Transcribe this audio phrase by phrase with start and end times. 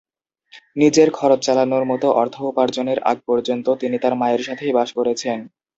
[0.75, 5.37] নিজের খরচ চালানোর মতো অর্থ উপার্জনের আগ পর্যন্ত তিনি তার মায়ের সাথেই বাস করেছেন।